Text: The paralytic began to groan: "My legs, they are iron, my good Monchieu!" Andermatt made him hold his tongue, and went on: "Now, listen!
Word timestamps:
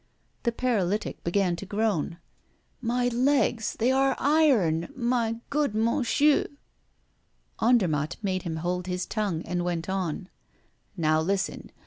The 0.41 0.51
paralytic 0.51 1.23
began 1.23 1.55
to 1.57 1.65
groan: 1.67 2.17
"My 2.81 3.07
legs, 3.09 3.75
they 3.77 3.91
are 3.91 4.15
iron, 4.17 4.91
my 4.95 5.35
good 5.51 5.75
Monchieu!" 5.75 6.47
Andermatt 7.61 8.15
made 8.23 8.41
him 8.41 8.55
hold 8.55 8.87
his 8.87 9.05
tongue, 9.05 9.43
and 9.43 9.63
went 9.63 9.89
on: 9.89 10.27
"Now, 10.97 11.21
listen! 11.21 11.69